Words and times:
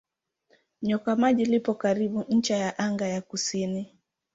Nyoka 0.81 1.15
Maji 1.15 1.45
lipo 1.45 1.73
karibu 1.73 2.25
ncha 2.29 2.55
ya 2.57 2.77
anga 2.79 3.07
ya 3.07 3.21
kusini. 3.21 3.97